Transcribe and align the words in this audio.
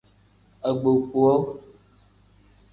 Agbokpowa. 0.69 1.35